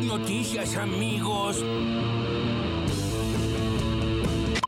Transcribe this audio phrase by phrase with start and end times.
[0.00, 1.64] noticias, amigos.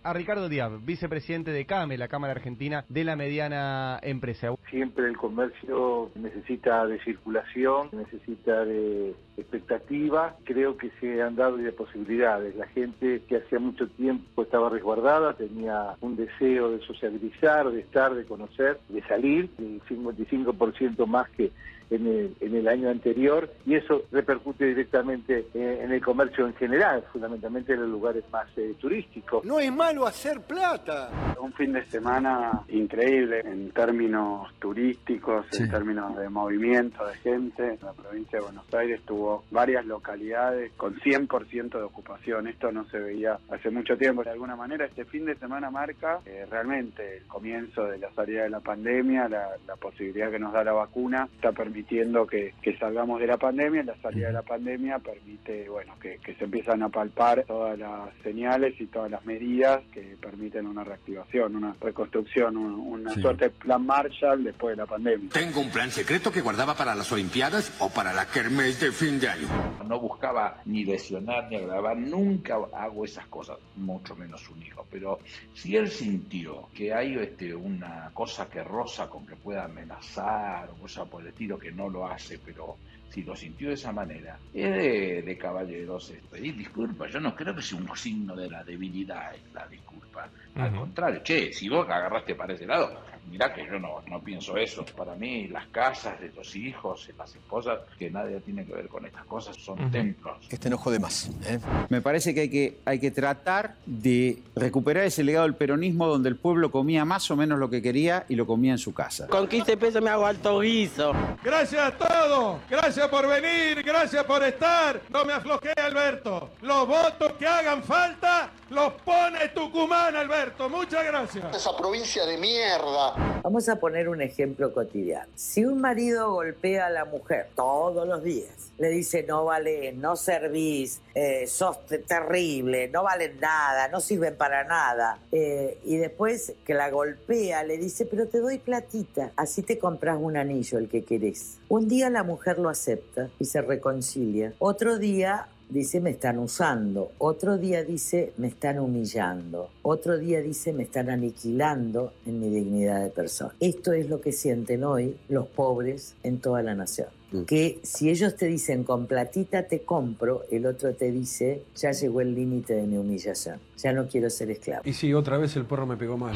[0.02, 4.48] A Ricardo Díaz, vicepresidente de CAME, la Cámara Argentina de la Mediana Empresa.
[4.70, 10.36] Siempre el comercio necesita de circulación, necesita de expectativa.
[10.44, 12.56] Creo que se han dado de posibilidades.
[12.56, 18.14] La gente que hacía mucho tiempo estaba resguardada, tenía un deseo de sociabilizar, de estar,
[18.14, 21.52] de conocer, de salir, el 55% más que
[21.90, 26.54] en el, en el año anterior y eso repercute directamente eh, en el comercio en
[26.54, 29.44] general, fundamentalmente en los lugares más eh, turísticos.
[29.44, 31.29] No es malo hacer plata.
[31.42, 37.78] Un fin de semana increíble en términos turísticos, en términos de movimiento de gente.
[37.82, 42.46] La provincia de Buenos Aires tuvo varias localidades con 100% de ocupación.
[42.46, 44.22] Esto no se veía hace mucho tiempo.
[44.22, 48.42] De alguna manera, este fin de semana marca eh, realmente el comienzo de la salida
[48.42, 52.52] de la pandemia, la, la posibilidad que nos da la vacuna, está permitiendo permitiendo que,
[52.78, 53.82] salgamos de la pandemia.
[53.82, 58.80] La salida de la pandemia permite, bueno, que, se empiezan a palpar todas las señales
[58.80, 64.44] y todas las medidas que permiten una reactivación, una reconstrucción, una suerte de plan Marshall
[64.44, 65.30] después de la pandemia.
[65.32, 69.20] Tengo un plan secreto que guardaba para las Olimpiadas o para la kermés de fin
[69.20, 69.48] de año.
[69.86, 74.86] No buscaba ni lesionar ni agravar, nunca hago esas cosas, mucho menos un hijo.
[74.90, 75.18] Pero
[75.54, 80.74] si él sintió que hay este, una cosa que roza con que pueda amenazar o
[80.74, 82.76] cosa por el estilo que no lo hace, pero
[83.10, 87.12] si lo sintió de esa manera, es de, caballeros pedir disculpas.
[87.12, 90.28] Yo no creo que sea un signo de la debilidad la disculpa.
[90.54, 94.56] Al contrario, che, si vos agarraste para ese lado, mirá que yo no, no pienso
[94.56, 94.84] eso.
[94.96, 99.06] Para mí, las casas de los hijos, las esposas, que nadie tiene que ver con
[99.06, 100.36] estas cosas, son templos.
[100.48, 101.30] Este enojo de más.
[101.44, 101.58] ¿eh?
[101.88, 106.28] Me parece que hay, que hay que tratar de recuperar ese legado del peronismo donde
[106.28, 109.26] el pueblo comía más o menos lo que quería y lo comía en su casa.
[109.28, 111.12] Con 15 pesos me hago alto guiso.
[111.42, 112.60] Gracias a todos.
[112.68, 113.82] Gracias por venir.
[113.82, 115.00] Gracias por estar.
[115.10, 116.50] No me aflojé, Alberto.
[116.62, 120.68] Los votos que hagan falta los pone Tucumán, Alberto.
[120.68, 121.56] Muchas gracias.
[121.56, 123.40] Esa provincia de mierda.
[123.42, 125.30] Vamos a poner un ejemplo cotidiano.
[125.34, 130.14] Si un marido golpea a la mujer todos los días, le dice no vale, no
[130.16, 136.74] servís, eh, sos terrible, no valen nada, no sirven para nada, eh, y después que
[136.74, 141.04] la golpea le dice pero te doy platita, así te compras un anillo el que
[141.04, 141.58] querés.
[141.68, 144.52] Un día la mujer lo acepta y se reconcilia.
[144.58, 150.72] Otro día dice me están usando, otro día dice me están humillando, otro día dice
[150.72, 153.54] me están aniquilando en mi dignidad de persona.
[153.60, 157.08] Esto es lo que sienten hoy los pobres en toda la nación.
[157.32, 157.42] Mm.
[157.44, 162.20] Que si ellos te dicen con platita te compro, el otro te dice ya llegó
[162.20, 164.82] el límite de mi humillación, ya no quiero ser esclavo.
[164.84, 166.34] Y si otra vez el perro me pegó mal.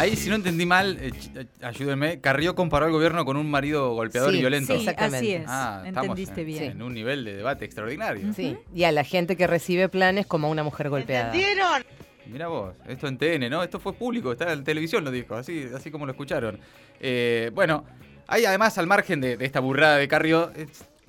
[0.00, 3.92] Ahí, si no entendí mal, eh, eh, ayúdenme, Carrió comparó al gobierno con un marido
[3.92, 4.78] golpeador y violento.
[4.78, 5.44] Sí, así es.
[5.46, 6.64] Ah, Entendiste en, bien.
[6.64, 8.32] En un nivel de debate extraordinario.
[8.32, 11.26] Sí, y a la gente que recibe planes como una mujer golpeada.
[11.26, 11.84] ¿Entendieron?
[12.26, 13.62] Mira vos, esto en TN, ¿no?
[13.62, 16.58] Esto fue público, está en televisión, lo dijo, así, así como lo escucharon.
[16.98, 17.84] Eh, bueno,
[18.26, 20.50] hay además, al margen de, esta burrada de Carrió,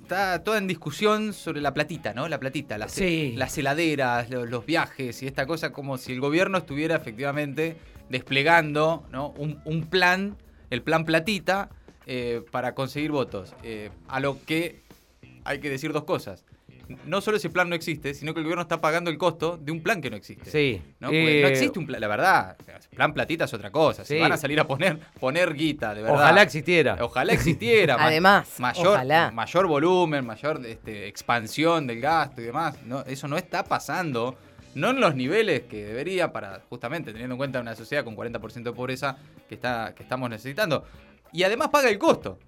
[0.02, 2.28] está toda en discusión sobre la platita, ¿no?
[2.28, 6.98] La platita, las, las heladeras, los, viajes y esta cosa, como si el gobierno estuviera
[6.98, 7.78] efectivamente
[8.12, 9.30] desplegando ¿no?
[9.38, 10.38] un, plan,
[10.70, 11.70] el plan platita,
[12.06, 13.56] eh, para conseguir votos.
[13.64, 14.82] Eh, a lo que
[15.44, 16.44] hay que decir dos cosas.
[17.06, 19.72] No solo ese plan no existe, sino que el gobierno está pagando el costo de
[19.72, 20.52] un plan que no existe.
[20.52, 20.58] Sí.
[20.58, 21.08] Eh, ¿no?
[21.10, 22.58] no existe un plan, la verdad,
[22.94, 24.04] plan platita es otra cosa.
[24.04, 26.18] Si van a salir a poner, poner guita, de verdad.
[26.18, 26.98] Ojalá existiera.
[27.00, 27.96] Ojalá existiera.
[28.00, 32.76] Además, mayor, mayor volumen, mayor este, expansión del gasto y demás.
[32.84, 34.36] No, eso no está pasando
[34.76, 38.64] no en los niveles que debería para justamente teniendo en cuenta una sociedad con 40%
[38.64, 39.18] de pobreza
[39.48, 40.86] que, está, que estamos necesitando.
[41.34, 42.40] Y además paga el costo.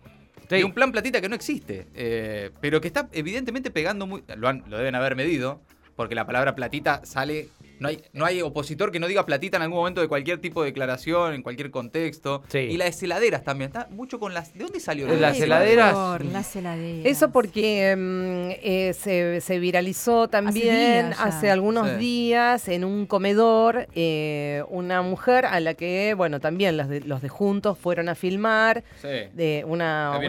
[0.50, 4.23] De un plan platita que no existe, eh, pero que está evidentemente pegando muy...
[4.35, 5.62] Lo, lo deben haber medido,
[5.95, 9.63] porque la palabra platita sale no hay, no hay opositor que no diga platita en
[9.63, 12.44] algún momento de cualquier tipo de declaración, en cualquier contexto.
[12.53, 13.69] Y las heladeras también.
[13.69, 14.53] Está mucho con las.
[14.53, 16.21] ¿De dónde salió las heladeras?
[16.24, 17.06] las heladeras.
[17.06, 25.01] Eso porque mm, eh, se, viralizó también hace, algunos días en un comedor eh, una
[25.01, 28.83] mujer a la que, bueno, también los de, los de Juntos fueron a filmar.
[29.03, 30.19] De una,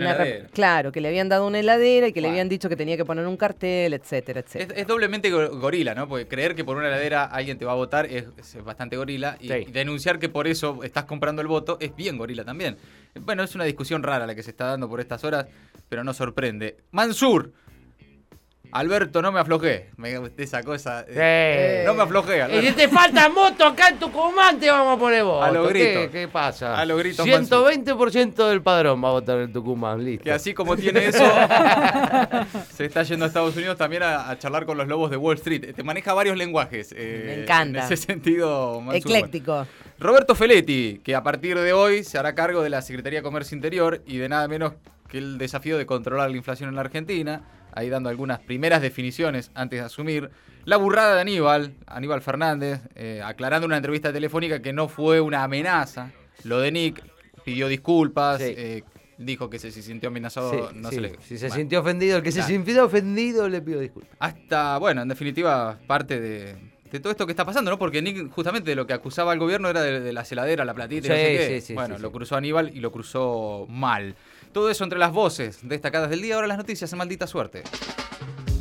[0.53, 3.05] claro, que le habían dado una heladera y que le habían dicho que tenía que
[3.05, 4.81] poner un cartel, etcétera, etcétera.
[4.81, 6.09] Es, doblemente gorila, ¿no?
[6.09, 8.27] Porque creer que por una heladera alguien te va a votar es,
[8.65, 12.77] bastante gorila y, denunciar que por eso estás comprando el voto es bien gorila también.
[13.21, 15.47] Bueno, es una discusión rara la que se está dando por estas horas,
[15.89, 16.79] pero no sorprende.
[16.91, 17.53] Mansur
[18.75, 19.91] Alberto, no me aflojé.
[19.97, 21.05] Me esa cosa.
[21.09, 22.45] Eh, no me aflojé.
[22.59, 25.45] Y si te falta moto acá en Tucumán, te vamos a poner vos.
[25.45, 26.09] A los gritos.
[26.11, 26.77] ¿Qué, pasa?
[26.77, 27.25] A los gritos.
[27.25, 30.25] 120% del padrón va a votar en Tucumán, listo.
[30.25, 31.25] Que así como tiene eso,
[32.75, 35.73] se está yendo a Estados Unidos también a, charlar con los lobos de Wall Street.
[35.73, 36.93] Te maneja varios lenguajes.
[36.97, 37.79] Eh, me encanta.
[37.79, 39.69] En ese sentido, Ecléctico.
[40.01, 43.55] Roberto Feletti, que a partir de hoy se hará cargo de la Secretaría de Comercio
[43.55, 44.73] Interior y de nada menos
[45.09, 47.43] que el desafío de controlar la inflación en la Argentina
[47.75, 50.31] ahí dando algunas primeras definiciones antes de asumir.
[50.65, 55.43] La burrada de Aníbal, Aníbal Fernández, eh, aclarando una entrevista telefónica que no fue una
[55.43, 56.13] amenaza.
[56.45, 57.05] Lo de Nick,
[57.45, 58.85] pidió disculpas, eh,
[59.19, 60.73] dijo que se, sintió amenazado.
[60.73, 64.17] no Se le, si se sintió ofendido, el que se sintió ofendido le pido disculpas.
[64.19, 66.57] Hasta, bueno, en definitiva, parte de,
[67.01, 67.79] todo esto que está pasando, ¿no?
[67.79, 71.09] Porque Nick, justamente de lo que acusaba al gobierno era de, la celadera, la platita
[71.09, 71.75] y no sé qué.
[71.75, 74.15] bueno, lo cruzó Aníbal y lo cruzó mal.
[74.55, 76.37] Todo eso entre las voces destacadas del día.
[76.37, 77.65] Ahora las noticias en maldita suerte.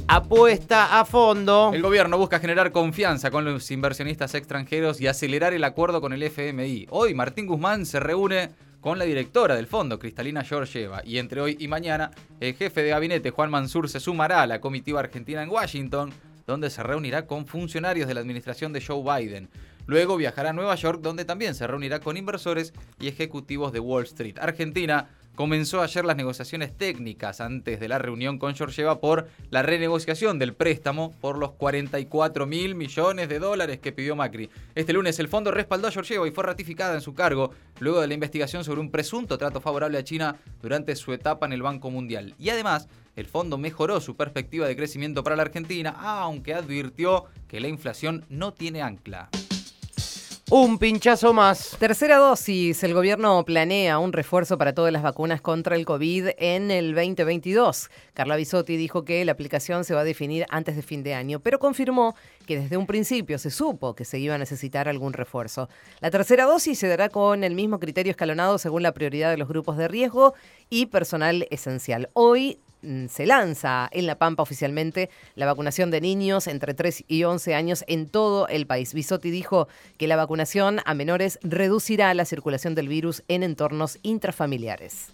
[0.08, 1.70] Apuesta a fondo.
[1.72, 6.24] El gobierno busca generar confianza con los inversionistas extranjeros y acelerar el acuerdo con el
[6.24, 6.88] FMI.
[6.90, 8.50] Hoy Martín Guzmán se reúne
[8.82, 12.10] con la directora del fondo, Cristalina Georgieva, y entre hoy y mañana
[12.40, 16.12] el jefe de gabinete, Juan Mansur, se sumará a la comitiva argentina en Washington,
[16.48, 19.48] donde se reunirá con funcionarios de la administración de Joe Biden.
[19.86, 24.04] Luego viajará a Nueva York, donde también se reunirá con inversores y ejecutivos de Wall
[24.04, 24.40] Street.
[24.40, 30.40] Argentina comenzó ayer las negociaciones técnicas antes de la reunión con Georgieva por la renegociación
[30.40, 34.50] del préstamo por los 44 mil millones de dólares que pidió Macri.
[34.76, 38.08] Este lunes el fondo respaldó a Georgieva y fue ratificada en su cargo luego de
[38.08, 41.90] la investigación sobre un presunto trato favorable a China durante su etapa en el Banco
[41.90, 42.36] Mundial.
[42.38, 47.60] Y además, el fondo mejoró su perspectiva de crecimiento para la Argentina, aunque advirtió que
[47.60, 49.30] la inflación no tiene ancla.
[50.56, 51.76] Un pinchazo más.
[51.80, 52.84] Tercera dosis.
[52.84, 57.90] El gobierno planea un refuerzo para todas las vacunas contra el COVID en el 2022.
[58.14, 61.40] Carla Bisotti dijo que la aplicación se va a definir antes de fin de año,
[61.40, 62.14] pero confirmó
[62.46, 65.70] que desde un principio se supo que se iba a necesitar algún refuerzo.
[66.02, 69.48] La tercera dosis se dará con el mismo criterio escalonado según la prioridad de los
[69.48, 70.36] grupos de riesgo
[70.70, 72.12] y personal esencial.
[72.14, 72.60] Hoy
[73.10, 77.84] se lanza en La Pampa oficialmente la vacunación de niños entre 3 y 11 años
[77.88, 78.94] en todo el país.
[78.94, 85.14] Bisotti dijo que la vacunación a menores reducirá la circulación del virus en entornos intrafamiliares.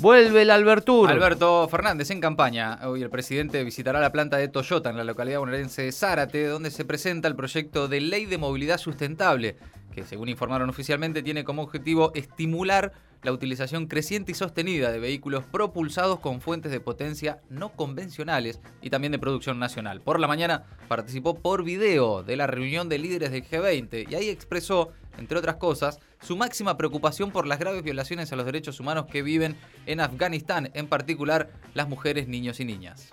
[0.00, 1.10] Vuelve el Albertur.
[1.10, 2.78] Alberto Fernández en campaña.
[2.84, 6.70] Hoy el presidente visitará la planta de Toyota en la localidad bonaerense de Zárate, donde
[6.70, 9.56] se presenta el proyecto de ley de movilidad sustentable,
[9.94, 12.92] que según informaron oficialmente tiene como objetivo estimular
[13.22, 18.90] la utilización creciente y sostenida de vehículos propulsados con fuentes de potencia no convencionales y
[18.90, 20.00] también de producción nacional.
[20.00, 24.28] Por la mañana participó por video de la reunión de líderes del G20 y ahí
[24.28, 29.06] expresó, entre otras cosas, su máxima preocupación por las graves violaciones a los derechos humanos
[29.06, 29.56] que viven
[29.86, 33.10] en Afganistán, en particular las mujeres, niños y niñas.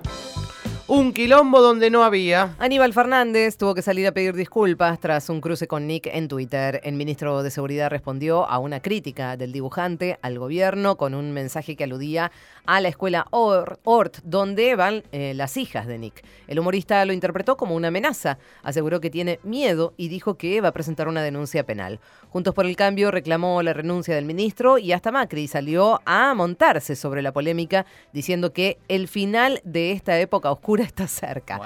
[0.89, 2.56] Un quilombo donde no había.
[2.60, 6.80] Aníbal Fernández tuvo que salir a pedir disculpas tras un cruce con Nick en Twitter.
[6.81, 11.75] El ministro de Seguridad respondió a una crítica del dibujante al gobierno con un mensaje
[11.75, 12.31] que aludía
[12.66, 16.24] a la escuela Ort, donde van eh, las hijas de Nick.
[16.48, 20.69] El humorista lo interpretó como una amenaza, aseguró que tiene miedo y dijo que va
[20.69, 22.00] a presentar una denuncia penal.
[22.30, 26.95] Juntos por el Cambio reclamó la renuncia del ministro y hasta Macri salió a montarse
[26.95, 31.59] sobre la polémica diciendo que el final de esta época oscura está cerca.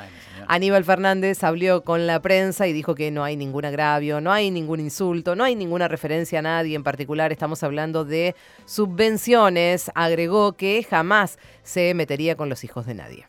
[0.47, 4.51] Aníbal Fernández habló con la prensa y dijo que no hay ningún agravio, no hay
[4.51, 8.35] ningún insulto, no hay ninguna referencia a nadie en particular, estamos hablando de
[8.65, 9.91] subvenciones.
[9.95, 13.27] Agregó que jamás se metería con los hijos de nadie.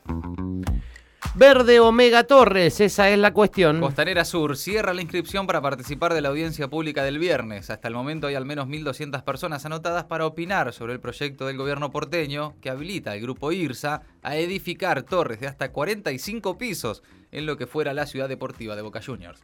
[1.35, 3.81] Verde Omega Torres, esa es la cuestión.
[3.81, 7.71] Costanera Sur cierra la inscripción para participar de la audiencia pública del viernes.
[7.71, 11.57] Hasta el momento hay al menos 1.200 personas anotadas para opinar sobre el proyecto del
[11.57, 17.47] gobierno porteño que habilita al grupo IRSA a edificar torres de hasta 45 pisos en
[17.47, 19.43] lo que fuera la ciudad deportiva de Boca Juniors.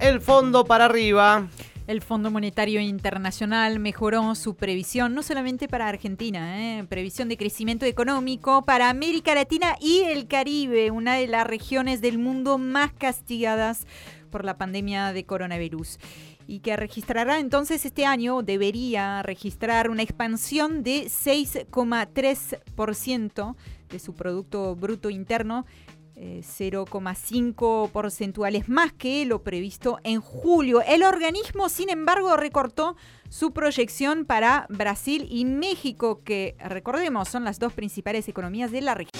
[0.00, 1.48] El fondo para arriba.
[1.86, 6.84] El Fondo Monetario Internacional mejoró su previsión, no solamente para Argentina, ¿eh?
[6.88, 12.16] previsión de crecimiento económico para América Latina y el Caribe, una de las regiones del
[12.16, 13.86] mundo más castigadas
[14.30, 15.98] por la pandemia de coronavirus
[16.46, 23.56] y que registrará entonces este año, debería registrar una expansión de 6,3%
[23.90, 25.66] de su Producto Bruto Interno
[26.16, 30.82] 0,5 eh, porcentuales más que lo previsto en julio.
[30.86, 32.96] El organismo, sin embargo, recortó
[33.28, 38.94] su proyección para Brasil y México, que recordemos son las dos principales economías de la
[38.94, 39.10] región.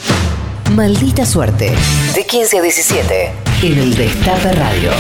[0.73, 1.73] Maldita suerte.
[2.15, 3.33] De 15 a 17
[3.63, 4.91] en el Destape Radio.